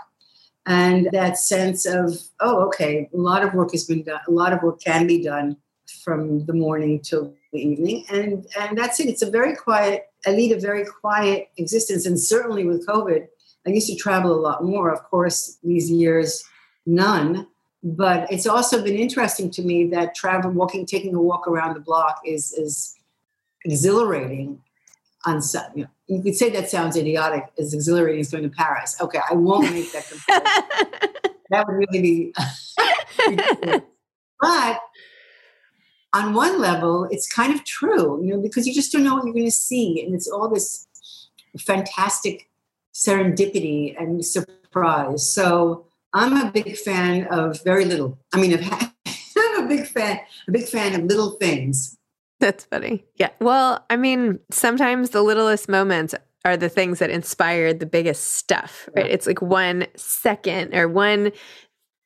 And 0.66 1.08
that 1.12 1.38
sense 1.38 1.84
of 1.84 2.18
oh, 2.40 2.66
okay, 2.68 3.08
a 3.12 3.16
lot 3.16 3.42
of 3.42 3.54
work 3.54 3.72
has 3.72 3.84
been 3.84 4.02
done. 4.02 4.20
A 4.26 4.30
lot 4.30 4.52
of 4.52 4.62
work 4.62 4.80
can 4.80 5.06
be 5.06 5.22
done 5.22 5.56
from 6.02 6.44
the 6.46 6.54
morning 6.54 7.00
till 7.00 7.34
the 7.52 7.60
evening, 7.60 8.04
and 8.10 8.46
and 8.58 8.76
that's 8.76 8.98
it. 9.00 9.08
It's 9.08 9.22
a 9.22 9.30
very 9.30 9.54
quiet. 9.54 10.06
I 10.26 10.30
lead 10.30 10.52
a 10.52 10.60
very 10.60 10.84
quiet 10.84 11.50
existence, 11.58 12.06
and 12.06 12.18
certainly 12.18 12.64
with 12.64 12.86
COVID, 12.86 13.26
I 13.66 13.70
used 13.70 13.88
to 13.88 13.96
travel 13.96 14.32
a 14.32 14.40
lot 14.40 14.64
more. 14.64 14.90
Of 14.90 15.04
course, 15.04 15.58
these 15.62 15.90
years, 15.90 16.42
none 16.86 17.46
but 17.84 18.32
it's 18.32 18.46
also 18.46 18.82
been 18.82 18.96
interesting 18.96 19.50
to 19.50 19.62
me 19.62 19.86
that 19.88 20.14
travel 20.14 20.50
walking 20.50 20.86
taking 20.86 21.14
a 21.14 21.20
walk 21.20 21.46
around 21.46 21.74
the 21.74 21.80
block 21.80 22.18
is 22.24 22.52
is 22.54 22.96
exhilarating 23.64 24.60
on 25.26 25.40
some 25.40 25.64
you, 25.74 25.84
know, 25.84 25.90
you 26.06 26.22
could 26.22 26.34
say 26.34 26.50
that 26.50 26.68
sounds 26.68 26.96
idiotic 26.96 27.44
as 27.58 27.72
exhilarating 27.72 28.20
as 28.20 28.30
going 28.30 28.42
to 28.44 28.50
paris 28.50 28.96
okay 29.00 29.20
i 29.30 29.34
won't 29.34 29.70
make 29.72 29.90
that 29.92 30.06
comparison 30.06 31.32
that 31.50 31.66
would 31.66 31.74
really 31.74 32.00
be 32.00 32.34
but 34.40 34.80
on 36.12 36.34
one 36.34 36.60
level 36.60 37.08
it's 37.10 37.30
kind 37.30 37.54
of 37.54 37.64
true 37.64 38.22
you 38.22 38.34
know 38.34 38.40
because 38.40 38.66
you 38.66 38.74
just 38.74 38.92
don't 38.92 39.02
know 39.02 39.14
what 39.14 39.24
you're 39.24 39.32
going 39.32 39.44
to 39.44 39.50
see 39.50 40.02
and 40.04 40.14
it's 40.14 40.28
all 40.28 40.48
this 40.48 40.86
fantastic 41.58 42.48
serendipity 42.92 43.98
and 43.98 44.24
surprise 44.24 45.32
so 45.32 45.86
I'm 46.14 46.36
a 46.36 46.50
big 46.52 46.76
fan 46.76 47.26
of 47.26 47.62
very 47.64 47.84
little. 47.84 48.16
I 48.32 48.40
mean, 48.40 48.56
I'm 49.36 49.64
a 49.64 49.68
big 49.68 49.88
fan, 49.88 50.20
a 50.46 50.52
big 50.52 50.66
fan 50.66 50.94
of 50.94 51.06
little 51.06 51.32
things. 51.32 51.98
That's 52.54 52.66
funny. 52.66 53.06
Yeah. 53.16 53.30
Well, 53.40 53.86
I 53.88 53.96
mean, 53.96 54.38
sometimes 54.50 55.10
the 55.10 55.22
littlest 55.22 55.66
moments 55.66 56.14
are 56.44 56.58
the 56.58 56.68
things 56.68 56.98
that 56.98 57.08
inspired 57.08 57.80
the 57.80 57.86
biggest 57.86 58.32
stuff, 58.34 58.86
right? 58.94 59.06
Yeah. 59.06 59.12
It's 59.12 59.26
like 59.26 59.40
one 59.40 59.86
second 59.96 60.74
or 60.74 60.86
one 60.86 61.32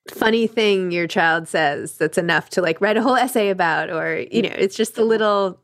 funny 0.09 0.47
thing 0.47 0.92
your 0.92 1.09
child 1.09 1.49
says 1.49 1.99
that's 1.99 2.18
enough 2.18 2.50
to 2.50 2.62
like 2.62 2.80
write 2.80 2.97
a 2.97 3.02
whole 3.02 3.16
essay 3.16 3.50
about, 3.50 3.90
or, 3.90 4.25
you 4.30 4.42
know, 4.42 4.54
it's 4.54 4.76
just 4.76 4.97
a 4.97 5.04
little, 5.04 5.59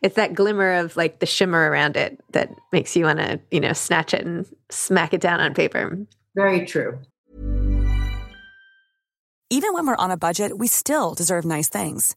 it's 0.00 0.16
that 0.16 0.32
glimmer 0.32 0.72
of 0.72 0.96
like 0.96 1.18
the 1.18 1.26
shimmer 1.26 1.70
around 1.70 1.98
it 1.98 2.18
that 2.32 2.48
makes 2.72 2.96
you 2.96 3.04
want 3.04 3.18
to, 3.18 3.38
you 3.50 3.60
know, 3.60 3.74
snatch 3.74 4.14
it 4.14 4.24
and 4.24 4.46
smack 4.70 5.12
it 5.12 5.20
down 5.20 5.38
on 5.38 5.52
paper. 5.52 5.98
Very 6.34 6.64
true. 6.64 6.98
Even 9.50 9.74
when 9.74 9.86
we're 9.86 9.96
on 9.96 10.10
a 10.10 10.16
budget, 10.16 10.56
we 10.56 10.66
still 10.66 11.12
deserve 11.12 11.44
nice 11.44 11.68
things. 11.68 12.16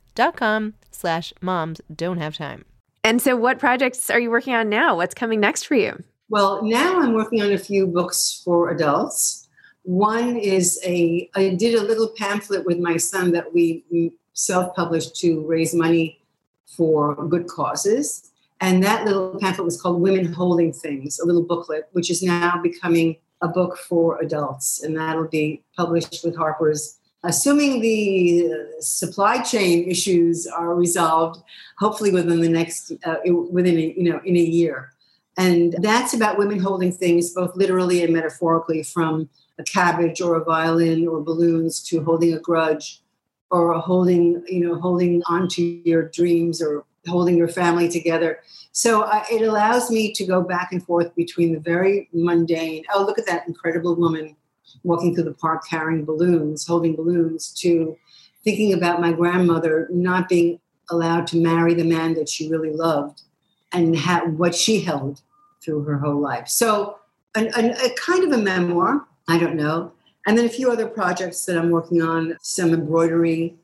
dot 0.15 0.35
com 0.35 0.73
slash 0.91 1.33
moms 1.41 1.81
don't 1.93 2.17
have 2.17 2.35
time. 2.37 2.65
And 3.03 3.21
so 3.21 3.35
what 3.35 3.57
projects 3.57 4.09
are 4.09 4.19
you 4.19 4.29
working 4.29 4.53
on 4.53 4.69
now? 4.69 4.95
What's 4.95 5.15
coming 5.15 5.39
next 5.39 5.63
for 5.63 5.75
you? 5.75 6.03
Well, 6.29 6.63
now 6.63 6.99
I'm 7.01 7.13
working 7.13 7.41
on 7.41 7.51
a 7.51 7.57
few 7.57 7.87
books 7.87 8.41
for 8.45 8.69
adults. 8.69 9.47
One 9.83 10.37
is 10.37 10.79
a, 10.85 11.29
I 11.35 11.55
did 11.55 11.75
a 11.75 11.83
little 11.83 12.13
pamphlet 12.15 12.65
with 12.65 12.77
my 12.77 12.97
son 12.97 13.31
that 13.31 13.53
we, 13.53 13.83
we 13.91 14.13
self 14.33 14.75
published 14.75 15.15
to 15.17 15.45
raise 15.45 15.73
money 15.73 16.21
for 16.67 17.15
good 17.27 17.47
causes. 17.47 18.31
And 18.61 18.83
that 18.83 19.05
little 19.05 19.37
pamphlet 19.39 19.65
was 19.65 19.81
called 19.81 19.99
Women 19.99 20.31
Holding 20.31 20.71
Things, 20.71 21.19
a 21.19 21.25
little 21.25 21.41
booklet, 21.43 21.89
which 21.93 22.11
is 22.11 22.21
now 22.21 22.61
becoming 22.61 23.17
a 23.41 23.47
book 23.47 23.77
for 23.77 24.21
adults. 24.21 24.83
And 24.83 24.95
that'll 24.95 25.27
be 25.27 25.63
published 25.75 26.23
with 26.23 26.37
Harper's 26.37 26.99
assuming 27.23 27.81
the 27.81 28.75
supply 28.79 29.41
chain 29.41 29.89
issues 29.89 30.47
are 30.47 30.75
resolved, 30.75 31.43
hopefully 31.77 32.11
within 32.11 32.41
the 32.41 32.49
next, 32.49 32.91
uh, 33.05 33.15
within 33.51 33.77
a, 33.77 33.93
you 33.95 34.11
know, 34.11 34.21
in 34.25 34.35
a 34.35 34.39
year. 34.39 34.93
And 35.37 35.75
that's 35.79 36.13
about 36.13 36.37
women 36.37 36.59
holding 36.59 36.91
things 36.91 37.33
both 37.33 37.55
literally 37.55 38.03
and 38.03 38.13
metaphorically 38.13 38.83
from 38.83 39.29
a 39.59 39.63
cabbage 39.63 40.19
or 40.21 40.35
a 40.35 40.43
violin 40.43 41.07
or 41.07 41.21
balloons 41.21 41.81
to 41.83 42.03
holding 42.03 42.33
a 42.33 42.39
grudge 42.39 43.01
or 43.49 43.73
holding, 43.79 44.43
you 44.47 44.61
know, 44.61 44.79
holding 44.79 45.21
onto 45.27 45.61
your 45.61 46.09
dreams 46.09 46.61
or 46.61 46.85
holding 47.07 47.37
your 47.37 47.47
family 47.47 47.89
together. 47.89 48.39
So 48.71 49.01
uh, 49.01 49.23
it 49.31 49.41
allows 49.41 49.89
me 49.89 50.13
to 50.13 50.25
go 50.25 50.41
back 50.41 50.71
and 50.71 50.83
forth 50.83 51.13
between 51.15 51.53
the 51.53 51.59
very 51.59 52.09
mundane, 52.13 52.83
oh, 52.93 53.03
look 53.03 53.19
at 53.19 53.25
that 53.25 53.47
incredible 53.47 53.95
woman 53.95 54.35
walking 54.83 55.13
through 55.13 55.25
the 55.25 55.33
park 55.33 55.63
carrying 55.67 56.05
balloons, 56.05 56.65
holding 56.65 56.95
balloons, 56.95 57.53
to 57.61 57.97
thinking 58.43 58.73
about 58.73 59.01
my 59.01 59.11
grandmother 59.11 59.87
not 59.91 60.27
being 60.27 60.59
allowed 60.89 61.27
to 61.27 61.37
marry 61.37 61.73
the 61.73 61.83
man 61.83 62.13
that 62.15 62.29
she 62.29 62.49
really 62.49 62.71
loved 62.71 63.21
and 63.71 63.97
ha- 63.97 64.25
what 64.25 64.53
she 64.55 64.81
held 64.81 65.21
through 65.63 65.83
her 65.83 65.97
whole 65.97 66.19
life. 66.19 66.47
So, 66.47 66.97
an, 67.35 67.49
an, 67.55 67.71
a 67.71 67.89
kind 67.95 68.23
of 68.23 68.31
a 68.31 68.41
memoir, 68.41 69.05
I 69.27 69.37
don't 69.37 69.55
know. 69.55 69.93
And 70.27 70.37
then 70.37 70.45
a 70.45 70.49
few 70.49 70.69
other 70.71 70.87
projects 70.87 71.45
that 71.45 71.57
I'm 71.57 71.69
working 71.69 72.01
on 72.01 72.37
some 72.41 72.73
embroidery, 72.73 73.55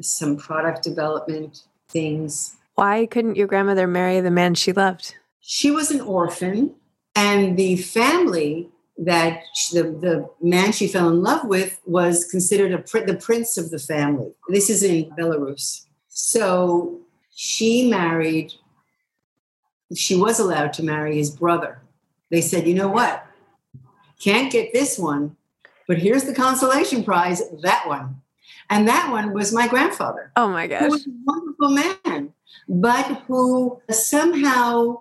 some 0.00 0.36
product 0.36 0.82
development 0.82 1.64
things. 1.88 2.56
Why 2.76 3.06
couldn't 3.06 3.36
your 3.36 3.46
grandmother 3.46 3.86
marry 3.86 4.20
the 4.20 4.30
man 4.30 4.54
she 4.54 4.72
loved? 4.72 5.16
She 5.40 5.70
was 5.70 5.90
an 5.90 6.00
orphan, 6.00 6.74
and 7.14 7.56
the 7.56 7.76
family 7.76 8.68
that 9.00 9.42
the, 9.72 9.82
the 9.82 10.30
man 10.42 10.72
she 10.72 10.86
fell 10.86 11.08
in 11.08 11.22
love 11.22 11.46
with 11.46 11.80
was 11.86 12.26
considered 12.26 12.72
a, 12.72 13.06
the 13.06 13.16
prince 13.16 13.56
of 13.56 13.70
the 13.70 13.78
family. 13.78 14.30
This 14.48 14.68
is 14.68 14.82
in 14.82 15.10
Belarus. 15.18 15.86
So 16.08 17.00
she 17.34 17.88
married, 17.88 18.52
she 19.94 20.14
was 20.16 20.38
allowed 20.38 20.74
to 20.74 20.82
marry 20.82 21.16
his 21.16 21.30
brother. 21.30 21.80
They 22.30 22.42
said, 22.42 22.68
you 22.68 22.74
know 22.74 22.88
what? 22.88 23.26
Can't 24.22 24.52
get 24.52 24.74
this 24.74 24.98
one, 24.98 25.34
but 25.88 25.96
here's 25.96 26.24
the 26.24 26.34
consolation 26.34 27.02
prize 27.02 27.42
that 27.62 27.88
one. 27.88 28.20
And 28.68 28.86
that 28.86 29.10
one 29.10 29.32
was 29.32 29.52
my 29.52 29.66
grandfather. 29.66 30.30
Oh 30.36 30.48
my 30.48 30.66
gosh. 30.66 30.82
Who 30.82 30.90
was 30.90 31.06
a 31.06 31.10
wonderful 31.24 31.70
man, 31.70 32.34
but 32.68 33.06
who 33.26 33.80
somehow 33.90 35.00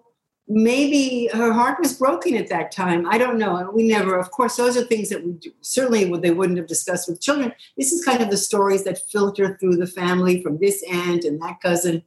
maybe 0.49 1.29
her 1.31 1.53
heart 1.53 1.77
was 1.79 1.93
broken 1.93 2.35
at 2.35 2.49
that 2.49 2.71
time. 2.71 3.07
I 3.07 3.19
don't 3.19 3.37
know. 3.37 3.69
We 3.71 3.87
never, 3.87 4.17
of 4.17 4.31
course, 4.31 4.57
those 4.57 4.75
are 4.75 4.83
things 4.83 5.09
that 5.09 5.23
we 5.23 5.33
do, 5.33 5.51
certainly 5.61 6.05
they 6.19 6.31
wouldn't 6.31 6.57
have 6.57 6.67
discussed 6.67 7.07
with 7.07 7.21
children. 7.21 7.53
This 7.77 7.91
is 7.91 8.03
kind 8.03 8.21
of 8.21 8.31
the 8.31 8.37
stories 8.37 8.83
that 8.83 9.07
filter 9.11 9.57
through 9.59 9.77
the 9.77 9.87
family 9.87 10.41
from 10.41 10.57
this 10.57 10.83
aunt 10.91 11.23
and 11.23 11.39
that 11.41 11.61
cousin. 11.61 12.03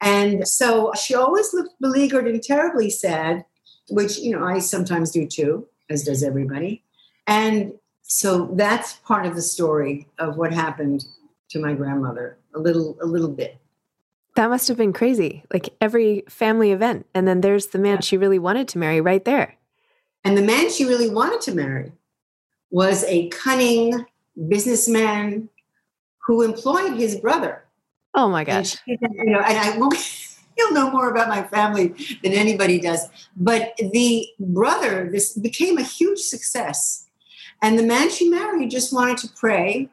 And 0.00 0.48
so 0.48 0.92
she 0.98 1.14
always 1.14 1.52
looked 1.52 1.78
beleaguered 1.80 2.26
and 2.26 2.42
terribly 2.42 2.88
sad, 2.88 3.44
which, 3.90 4.18
you 4.18 4.32
know, 4.32 4.44
I 4.44 4.58
sometimes 4.58 5.10
do 5.10 5.26
too, 5.26 5.68
as 5.90 6.02
does 6.02 6.22
everybody. 6.22 6.82
And 7.26 7.74
so 8.00 8.50
that's 8.54 8.94
part 8.94 9.26
of 9.26 9.36
the 9.36 9.42
story 9.42 10.08
of 10.18 10.36
what 10.36 10.52
happened 10.52 11.04
to 11.50 11.60
my 11.60 11.74
grandmother, 11.74 12.38
a 12.54 12.58
little, 12.58 12.96
a 13.02 13.06
little 13.06 13.28
bit. 13.28 13.58
That 14.34 14.48
must 14.48 14.68
have 14.68 14.76
been 14.76 14.92
crazy. 14.92 15.44
Like 15.52 15.70
every 15.80 16.24
family 16.28 16.72
event. 16.72 17.06
And 17.14 17.28
then 17.28 17.40
there's 17.40 17.68
the 17.68 17.78
man 17.78 18.00
she 18.00 18.16
really 18.16 18.38
wanted 18.38 18.68
to 18.68 18.78
marry 18.78 19.00
right 19.00 19.24
there. 19.24 19.56
And 20.24 20.36
the 20.38 20.42
man 20.42 20.70
she 20.70 20.84
really 20.84 21.10
wanted 21.10 21.40
to 21.42 21.54
marry 21.54 21.92
was 22.70 23.04
a 23.04 23.28
cunning 23.28 24.06
businessman 24.48 25.48
who 26.26 26.42
employed 26.42 26.94
his 26.94 27.16
brother. 27.16 27.64
Oh 28.14 28.28
my 28.28 28.44
gosh. 28.44 28.76
And, 28.86 28.98
you 29.14 29.32
know, 29.32 29.40
and 29.40 29.58
I 29.58 29.76
won't 29.76 29.94
you'll 30.56 30.72
know 30.72 30.90
more 30.90 31.10
about 31.10 31.28
my 31.28 31.42
family 31.42 31.88
than 32.22 32.32
anybody 32.32 32.78
does. 32.78 33.08
But 33.36 33.74
the 33.78 34.26
brother, 34.38 35.08
this 35.10 35.36
became 35.36 35.78
a 35.78 35.82
huge 35.82 36.18
success. 36.18 37.06
And 37.62 37.78
the 37.78 37.82
man 37.82 38.10
she 38.10 38.28
married 38.28 38.70
just 38.70 38.92
wanted 38.92 39.18
to 39.18 39.28
pray 39.28 39.88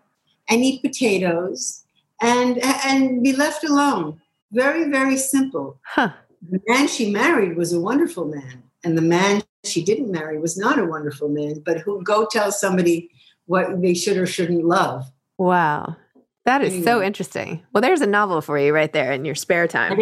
and 0.50 0.64
eat 0.64 0.82
potatoes 0.82 1.84
and 2.22 2.58
and 2.86 3.24
be 3.24 3.34
left 3.34 3.64
alone. 3.64 4.22
Very, 4.52 4.90
very 4.90 5.18
simple. 5.18 5.80
Huh. 5.84 6.12
The 6.50 6.62
man 6.68 6.88
she 6.88 7.12
married 7.12 7.58
was 7.58 7.74
a 7.74 7.80
wonderful 7.80 8.26
man, 8.26 8.64
and 8.84 8.98
the 8.98 9.02
man 9.02 9.44
she 9.66 9.84
didn't 9.84 10.12
marry 10.12 10.40
was 10.40 10.58
not 10.58 10.80
a 10.80 10.86
wonderful 10.86 11.30
man, 11.30 11.62
but 11.66 11.80
who 11.80 12.02
go 12.04 12.26
tell 12.26 12.52
somebody 12.52 13.12
what 13.46 13.82
they 13.82 13.94
should 13.94 14.18
or 14.18 14.26
shouldn't 14.26 14.64
love. 14.64 15.12
Wow. 15.38 15.98
That 16.46 16.62
is 16.62 16.74
anyway. 16.74 16.86
so 16.86 17.02
interesting. 17.02 17.64
Well, 17.74 17.82
there's 17.82 18.02
a 18.02 18.08
novel 18.08 18.42
for 18.42 18.58
you 18.58 18.74
right 18.74 18.92
there 18.92 19.12
in 19.12 19.26
your 19.26 19.36
spare 19.36 19.68
time. 19.68 20.00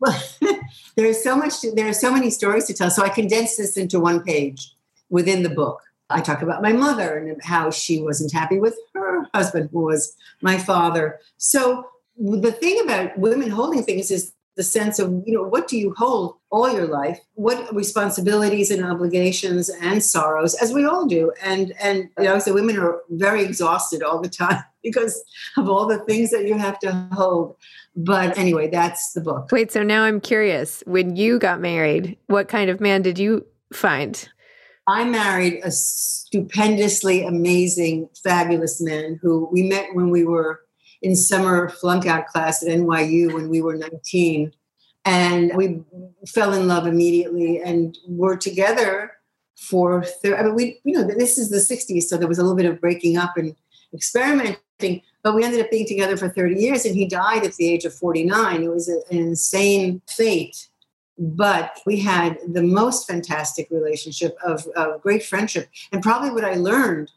Well, 0.00 0.22
there's 0.96 1.22
so 1.22 1.36
much, 1.36 1.60
to, 1.60 1.72
there 1.72 1.88
are 1.88 1.94
so 1.94 2.12
many 2.12 2.30
stories 2.30 2.66
to 2.66 2.74
tell. 2.74 2.90
So 2.90 3.02
I 3.02 3.08
condensed 3.08 3.58
this 3.58 3.76
into 3.76 4.00
one 4.00 4.22
page 4.22 4.74
within 5.08 5.42
the 5.42 5.48
book. 5.48 5.80
I 6.10 6.20
talk 6.20 6.42
about 6.42 6.62
my 6.62 6.72
mother 6.72 7.18
and 7.18 7.42
how 7.42 7.70
she 7.70 8.00
wasn't 8.00 8.32
happy 8.32 8.58
with 8.58 8.76
her 8.94 9.26
husband, 9.34 9.70
who 9.72 9.80
was 9.80 10.14
my 10.40 10.58
father. 10.58 11.18
So 11.36 11.86
the 12.18 12.52
thing 12.52 12.80
about 12.82 13.18
women 13.18 13.50
holding 13.50 13.82
things 13.82 14.10
is 14.10 14.32
the 14.56 14.62
sense 14.62 14.98
of 14.98 15.22
you 15.26 15.34
know 15.34 15.42
what 15.42 15.68
do 15.68 15.76
you 15.76 15.94
hold 15.96 16.36
all 16.50 16.72
your 16.72 16.86
life? 16.86 17.20
What 17.34 17.74
responsibilities 17.74 18.70
and 18.70 18.84
obligations 18.84 19.68
and 19.68 20.02
sorrows 20.02 20.54
as 20.54 20.72
we 20.72 20.84
all 20.84 21.06
do. 21.06 21.32
And 21.44 21.74
and 21.80 22.08
you 22.18 22.24
know 22.24 22.38
so 22.38 22.54
women 22.54 22.78
are 22.78 23.00
very 23.10 23.44
exhausted 23.44 24.02
all 24.02 24.20
the 24.20 24.28
time 24.44 24.64
because 24.82 25.22
of 25.56 25.68
all 25.68 25.86
the 25.86 25.98
things 26.00 26.30
that 26.30 26.46
you 26.46 26.56
have 26.56 26.78
to 26.80 27.08
hold. 27.12 27.56
But 27.94 28.36
anyway 28.38 28.68
that's 28.68 29.12
the 29.12 29.20
book. 29.20 29.50
Wait 29.52 29.70
so 29.70 29.82
now 29.82 30.04
i'm 30.04 30.20
curious. 30.20 30.82
When 30.86 31.16
you 31.16 31.38
got 31.38 31.60
married 31.60 32.16
what 32.26 32.48
kind 32.48 32.70
of 32.70 32.80
man 32.80 33.02
did 33.02 33.18
you 33.18 33.44
find? 33.72 34.28
I 34.88 35.02
married 35.04 35.60
a 35.64 35.72
stupendously 35.72 37.24
amazing, 37.24 38.08
fabulous 38.22 38.80
man 38.80 39.18
who 39.20 39.48
we 39.50 39.64
met 39.64 39.88
when 39.94 40.10
we 40.10 40.24
were 40.24 40.60
in 41.02 41.16
summer 41.16 41.68
flunk 41.68 42.06
out 42.06 42.26
class 42.26 42.62
at 42.62 42.68
NYU 42.68 43.32
when 43.32 43.48
we 43.48 43.62
were 43.62 43.76
19. 43.76 44.52
And 45.04 45.52
we 45.54 45.82
fell 46.26 46.52
in 46.52 46.66
love 46.66 46.86
immediately 46.86 47.60
and 47.62 47.96
were 48.08 48.36
together 48.36 49.12
for, 49.56 50.02
thir- 50.04 50.36
I 50.36 50.42
mean, 50.42 50.54
we, 50.54 50.80
you 50.84 50.94
know, 50.94 51.04
this 51.04 51.38
is 51.38 51.48
the 51.48 51.56
60s, 51.56 52.02
so 52.02 52.16
there 52.16 52.28
was 52.28 52.38
a 52.38 52.42
little 52.42 52.56
bit 52.56 52.66
of 52.66 52.80
breaking 52.80 53.16
up 53.16 53.36
and 53.36 53.54
experimenting, 53.94 55.02
but 55.22 55.34
we 55.34 55.44
ended 55.44 55.60
up 55.60 55.70
being 55.70 55.86
together 55.86 56.16
for 56.16 56.28
30 56.28 56.60
years 56.60 56.84
and 56.84 56.94
he 56.94 57.06
died 57.06 57.44
at 57.44 57.54
the 57.54 57.68
age 57.68 57.84
of 57.84 57.94
49. 57.94 58.62
It 58.62 58.68
was 58.68 58.88
a, 58.88 59.00
an 59.10 59.18
insane 59.18 60.02
fate. 60.08 60.68
But 61.18 61.80
we 61.86 61.98
had 61.98 62.38
the 62.46 62.62
most 62.62 63.08
fantastic 63.08 63.68
relationship 63.70 64.36
of, 64.44 64.66
of 64.76 65.00
great 65.00 65.24
friendship. 65.24 65.70
And 65.90 66.02
probably 66.02 66.30
what 66.30 66.44
I 66.44 66.54
learned 66.54 67.10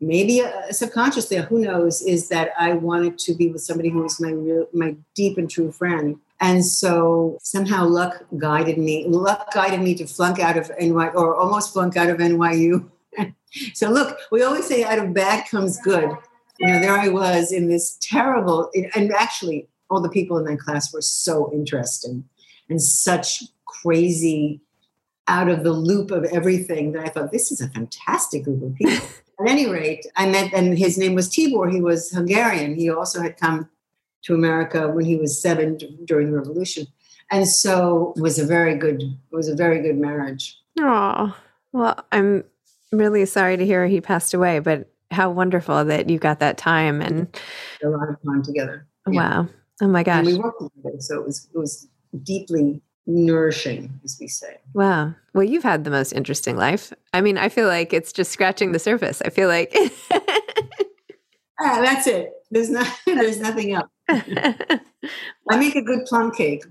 maybe 0.00 0.42
uh, 0.42 0.70
subconsciously, 0.70 1.38
who 1.38 1.60
knows, 1.60 2.02
is 2.02 2.28
that 2.28 2.50
I 2.58 2.74
wanted 2.74 3.18
to 3.18 3.34
be 3.34 3.50
with 3.50 3.62
somebody 3.62 3.88
who 3.88 4.02
was 4.02 4.20
my 4.20 4.30
real, 4.30 4.66
my 4.72 4.96
deep 5.14 5.38
and 5.38 5.50
true 5.50 5.72
friend. 5.72 6.16
And 6.40 6.64
so 6.64 7.38
somehow 7.42 7.86
luck 7.86 8.24
guided 8.36 8.78
me. 8.78 9.06
Luck 9.08 9.52
guided 9.54 9.80
me 9.80 9.94
to 9.94 10.06
flunk 10.06 10.38
out 10.38 10.56
of 10.56 10.70
NYU 10.80 11.14
or 11.14 11.34
almost 11.34 11.72
flunk 11.72 11.96
out 11.96 12.10
of 12.10 12.18
NYU. 12.18 12.88
so 13.74 13.90
look, 13.90 14.18
we 14.30 14.42
always 14.42 14.66
say 14.66 14.84
out 14.84 14.98
of 14.98 15.14
bad 15.14 15.48
comes 15.48 15.80
good. 15.80 16.10
You 16.58 16.68
know, 16.68 16.80
there 16.80 16.98
I 16.98 17.08
was 17.08 17.52
in 17.52 17.68
this 17.68 17.98
terrible, 18.00 18.70
and 18.94 19.12
actually, 19.12 19.68
all 19.90 20.00
the 20.00 20.08
people 20.08 20.38
in 20.38 20.44
that 20.44 20.58
class 20.58 20.92
were 20.92 21.02
so 21.02 21.50
interesting 21.52 22.24
and 22.68 22.82
such 22.82 23.44
crazy, 23.66 24.60
out 25.28 25.48
of 25.48 25.64
the 25.64 25.72
loop 25.72 26.10
of 26.10 26.24
everything 26.24 26.92
that 26.92 27.04
I 27.04 27.08
thought 27.08 27.32
this 27.32 27.50
is 27.50 27.60
a 27.60 27.68
fantastic 27.68 28.44
group 28.44 28.62
of 28.62 28.74
people. 28.74 29.06
At 29.40 29.48
any 29.48 29.68
rate, 29.68 30.06
I 30.16 30.26
met, 30.26 30.54
and 30.54 30.78
his 30.78 30.96
name 30.96 31.14
was 31.14 31.28
Tibor. 31.28 31.70
He 31.70 31.80
was 31.80 32.10
Hungarian. 32.10 32.74
He 32.74 32.88
also 32.88 33.20
had 33.20 33.36
come 33.36 33.68
to 34.22 34.34
America 34.34 34.88
when 34.88 35.04
he 35.04 35.16
was 35.16 35.40
seven 35.40 35.78
during 36.06 36.30
the 36.30 36.38
revolution, 36.38 36.86
and 37.30 37.46
so 37.46 38.14
it 38.16 38.22
was 38.22 38.38
a 38.38 38.46
very 38.46 38.76
good 38.76 39.02
it 39.02 39.36
was 39.36 39.48
a 39.48 39.54
very 39.54 39.82
good 39.82 39.98
marriage. 39.98 40.58
Oh 40.80 41.36
well, 41.72 42.02
I'm 42.12 42.44
really 42.92 43.26
sorry 43.26 43.58
to 43.58 43.66
hear 43.66 43.86
he 43.86 44.00
passed 44.00 44.32
away, 44.32 44.58
but 44.58 44.90
how 45.10 45.30
wonderful 45.30 45.84
that 45.84 46.08
you 46.08 46.18
got 46.18 46.40
that 46.40 46.56
time 46.56 47.02
and 47.02 47.28
a 47.84 47.88
lot 47.88 48.08
of 48.08 48.16
time 48.24 48.42
together. 48.42 48.86
Yeah. 49.06 49.40
Wow! 49.42 49.48
Oh 49.82 49.88
my 49.88 50.02
gosh! 50.02 50.18
And 50.18 50.26
we 50.28 50.38
worked 50.38 50.62
together, 50.62 50.96
so 51.00 51.20
it 51.20 51.26
was 51.26 51.48
it 51.54 51.58
was 51.58 51.88
deeply 52.22 52.80
nourishing, 53.06 54.00
as 54.04 54.16
we 54.20 54.28
say. 54.28 54.58
Wow. 54.74 55.14
Well, 55.34 55.44
you've 55.44 55.62
had 55.62 55.84
the 55.84 55.90
most 55.90 56.12
interesting 56.12 56.56
life. 56.56 56.92
I 57.12 57.20
mean, 57.20 57.38
I 57.38 57.48
feel 57.48 57.68
like 57.68 57.92
it's 57.92 58.12
just 58.12 58.32
scratching 58.32 58.72
the 58.72 58.78
surface. 58.78 59.22
I 59.22 59.30
feel 59.30 59.48
like 59.48 59.74
ah, 61.60 61.80
that's 61.82 62.06
it. 62.06 62.32
There's 62.50 62.70
not. 62.70 62.86
There's 63.06 63.40
nothing 63.40 63.74
else. 63.74 63.88
I 64.08 65.56
make 65.56 65.76
a 65.76 65.82
good 65.82 66.06
plum 66.06 66.32
cake. 66.32 66.64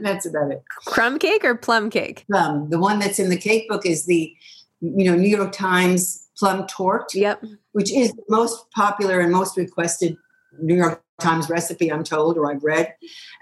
that's 0.00 0.26
about 0.26 0.50
it. 0.50 0.62
Crumb 0.86 1.18
cake 1.18 1.44
or 1.44 1.54
plum 1.54 1.90
cake? 1.90 2.24
Plum. 2.30 2.70
The 2.70 2.78
one 2.78 2.98
that's 2.98 3.18
in 3.18 3.30
the 3.30 3.36
cake 3.36 3.68
book 3.68 3.86
is 3.86 4.06
the 4.06 4.34
you 4.80 5.10
know, 5.10 5.16
New 5.16 5.28
York 5.28 5.52
Times 5.52 6.28
plum 6.38 6.66
torte. 6.66 7.14
Yep. 7.14 7.44
Which 7.72 7.92
is 7.92 8.12
the 8.12 8.24
most 8.28 8.70
popular 8.70 9.20
and 9.20 9.32
most 9.32 9.56
requested 9.56 10.16
New 10.60 10.76
York 10.76 11.03
Times 11.20 11.48
recipe, 11.48 11.92
I'm 11.92 12.02
told, 12.04 12.36
or 12.36 12.50
I've 12.50 12.62
read. 12.64 12.92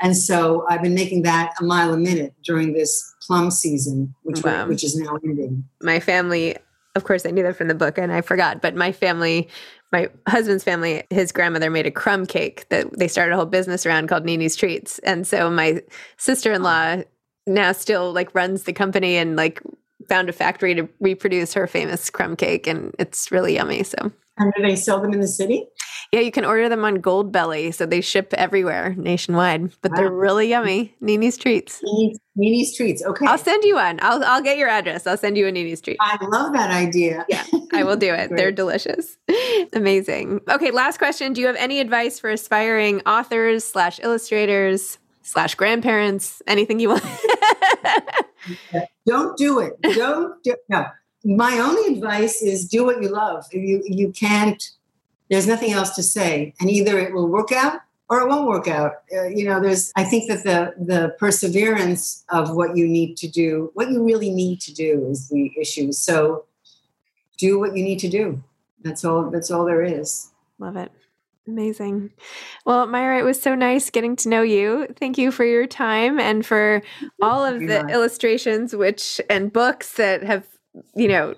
And 0.00 0.16
so 0.16 0.66
I've 0.68 0.82
been 0.82 0.94
making 0.94 1.22
that 1.22 1.54
a 1.61 1.64
mile 1.64 1.92
a 1.94 1.96
minute 1.96 2.35
during 2.44 2.74
this 2.74 3.14
plum 3.26 3.50
season, 3.50 4.14
which 4.24 4.42
Wow. 4.42 4.66
which 4.68 4.85
is 4.85 4.96
now 4.96 5.18
ending. 5.24 5.64
my 5.82 5.98
family 6.00 6.56
of 6.94 7.04
course 7.04 7.24
i 7.24 7.30
knew 7.30 7.42
that 7.42 7.56
from 7.56 7.68
the 7.68 7.74
book 7.74 7.96
and 7.96 8.12
i 8.12 8.20
forgot 8.20 8.61
but 8.61 8.74
my 8.74 8.92
family 8.92 9.48
my 9.92 10.08
husband's 10.28 10.62
family 10.64 11.02
his 11.08 11.32
grandmother 11.32 11.70
made 11.70 11.87
a 11.87 11.90
crumb 11.90 12.26
cake 12.26 12.68
that 12.68 12.87
they 12.98 13.08
started 13.08 13.32
a 13.32 13.37
whole 13.37 13.46
business 13.46 13.87
around 13.87 14.08
called 14.08 14.24
nini's 14.26 14.56
treats 14.56 14.98
and 15.00 15.26
so 15.26 15.48
my 15.48 15.80
sister-in-law 16.18 16.96
oh. 16.96 17.04
now 17.46 17.72
still 17.72 18.12
like 18.12 18.35
runs 18.35 18.64
the 18.64 18.72
company 18.74 19.16
and 19.16 19.37
like 19.37 19.62
found 20.08 20.28
a 20.28 20.32
factory 20.32 20.74
to 20.74 20.87
reproduce 21.00 21.54
her 21.54 21.66
famous 21.66 22.11
crumb 22.11 22.37
cake 22.37 22.66
and 22.66 22.94
it's 22.98 23.30
really 23.32 23.54
yummy 23.54 23.82
so 23.82 24.12
And 24.37 24.52
do 24.56 24.62
they 24.62 24.76
sell 24.76 25.00
them 25.00 25.12
in 25.12 25.20
the 25.20 25.28
city? 25.28 25.66
Yeah 26.12 26.20
you 26.20 26.31
can 26.31 26.44
order 26.44 26.68
them 26.68 26.85
on 26.85 26.98
Goldbelly 26.98 27.72
so 27.72 27.87
they 27.87 28.01
ship 28.01 28.35
everywhere 28.35 28.94
nationwide 28.96 29.72
but 29.81 29.94
they're 29.96 30.12
really 30.12 30.48
yummy 30.48 30.94
nini's 31.01 31.38
treats 31.38 31.81
Nini's, 31.83 32.18
Nini's 32.37 32.77
treats. 32.77 33.03
Okay. 33.03 33.25
i'll 33.27 33.38
send 33.38 33.64
you 33.64 33.77
one 33.77 33.98
i'll, 34.03 34.22
I'll 34.25 34.42
get 34.42 34.59
your 34.59 34.68
address 34.68 35.07
i'll 35.07 35.16
send 35.16 35.38
you 35.38 35.46
a 35.46 35.53
nini's 35.53 35.81
treat 35.81 35.96
I 36.01 36.18
love 36.27 36.53
that 36.53 36.70
idea. 36.70 37.25
Yeah, 37.29 37.44
I 37.72 37.85
will 37.85 37.96
do 37.96 38.12
it. 38.12 38.31
They're 38.31 38.53
delicious. 38.62 39.16
Amazing. 39.72 40.40
Okay, 40.48 40.70
last 40.70 40.98
question. 40.98 41.33
Do 41.33 41.40
you 41.40 41.46
have 41.46 41.57
any 41.57 41.81
advice 41.81 42.18
for 42.18 42.31
aspiring 42.31 43.01
authors 43.07 43.64
slash 43.64 43.98
illustrators 44.03 44.98
slash 45.22 45.55
grandparents? 45.55 46.42
Anything 46.46 46.81
you 46.81 46.90
want? 46.90 47.05
Don't 49.07 49.37
do 49.37 49.59
it. 49.61 49.75
Don't 49.94 50.42
do 50.42 50.55
no. 50.68 50.87
My 51.25 51.59
only 51.59 51.94
advice 51.94 52.42
is 52.42 52.68
do 52.68 52.85
what 52.85 53.03
you 53.03 53.09
love. 53.09 53.44
You 53.53 53.83
you 53.87 54.12
can't. 54.12 54.62
There's 55.32 55.46
nothing 55.46 55.72
else 55.72 55.94
to 55.94 56.02
say, 56.02 56.52
and 56.60 56.68
either 56.68 56.98
it 56.98 57.14
will 57.14 57.26
work 57.26 57.52
out 57.52 57.80
or 58.10 58.20
it 58.20 58.28
won't 58.28 58.46
work 58.46 58.68
out. 58.68 58.96
Uh, 59.10 59.28
you 59.28 59.46
know, 59.46 59.62
there's. 59.62 59.90
I 59.96 60.04
think 60.04 60.28
that 60.28 60.44
the 60.44 60.74
the 60.76 61.16
perseverance 61.18 62.22
of 62.28 62.54
what 62.54 62.76
you 62.76 62.86
need 62.86 63.16
to 63.16 63.28
do, 63.28 63.70
what 63.72 63.90
you 63.90 64.04
really 64.04 64.28
need 64.28 64.60
to 64.60 64.74
do, 64.74 65.06
is 65.08 65.30
the 65.30 65.50
issue. 65.58 65.90
So, 65.92 66.44
do 67.38 67.58
what 67.58 67.74
you 67.74 67.82
need 67.82 67.98
to 68.00 68.10
do. 68.10 68.42
That's 68.82 69.06
all. 69.06 69.30
That's 69.30 69.50
all 69.50 69.64
there 69.64 69.82
is. 69.82 70.28
Love 70.58 70.76
it. 70.76 70.92
Amazing. 71.48 72.10
Well, 72.66 72.86
Maira, 72.86 73.18
it 73.18 73.24
was 73.24 73.40
so 73.40 73.54
nice 73.54 73.88
getting 73.88 74.16
to 74.16 74.28
know 74.28 74.42
you. 74.42 74.86
Thank 75.00 75.16
you 75.16 75.32
for 75.32 75.46
your 75.46 75.66
time 75.66 76.20
and 76.20 76.44
for 76.44 76.82
all 77.22 77.42
of 77.42 77.58
the 77.58 77.84
much. 77.84 77.90
illustrations 77.90 78.76
which 78.76 79.18
and 79.30 79.50
books 79.50 79.94
that 79.94 80.22
have, 80.22 80.46
you 80.94 81.08
know, 81.08 81.35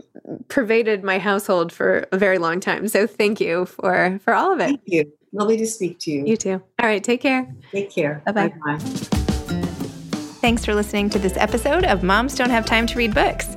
pervaded 0.49 1.03
my 1.03 1.19
household 1.19 1.73
for 1.73 2.07
a 2.13 2.19
very 2.19 2.39
long 2.39 2.61
time. 2.61 2.89
So 2.89 3.07
thank 3.07 3.41
you 3.41 3.67
for 3.67 4.19
for 4.23 4.35
all 4.35 4.53
of 4.53 4.61
it. 4.61 4.67
Thank 4.67 4.83
you. 4.87 5.13
Lovely 5.33 5.57
to 5.57 5.67
speak 5.67 5.99
to 6.01 6.11
you. 6.13 6.25
You 6.25 6.37
too. 6.37 6.63
All 6.79 6.87
right, 6.87 7.03
take 7.03 7.21
care. 7.21 7.53
Take 7.73 7.91
care. 7.91 8.23
Bye-bye. 8.25 8.49
Bye-bye. 8.49 8.79
Thanks 10.41 10.65
for 10.65 10.75
listening 10.75 11.11
to 11.11 11.19
this 11.19 11.37
episode 11.37 11.85
of 11.85 12.03
Moms 12.05 12.37
Don't 12.37 12.51
Have 12.51 12.67
Time 12.67 12.87
to 12.87 12.97
Read 12.97 13.15
Books. 13.15 13.57